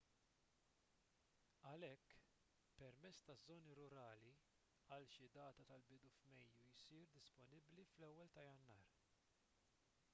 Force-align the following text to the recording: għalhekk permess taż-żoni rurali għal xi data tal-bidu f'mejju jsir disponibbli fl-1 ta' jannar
għalhekk 1.71 2.13
permess 2.81 3.27
taż-żoni 3.27 3.75
rurali 3.79 4.31
għal 4.95 5.05
xi 5.15 5.27
data 5.35 5.65
tal-bidu 5.71 6.09
f'mejju 6.15 6.63
jsir 6.85 7.13
disponibbli 7.19 7.85
fl-1 7.91 8.33
ta' 8.39 8.47
jannar 8.47 8.89